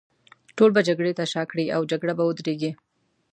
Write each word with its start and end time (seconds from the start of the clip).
ټول 0.57 0.69
به 0.75 0.81
جګړې 0.87 1.13
ته 1.17 1.23
شا 1.31 1.43
کړي، 1.51 1.65
او 1.75 1.81
جګړه 1.91 2.13
به 2.17 2.23
ودرېږي. 2.25 2.71